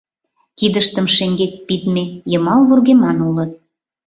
[0.57, 3.51] Кидыштым шеҥгек пидме, йымал вургеман улыт.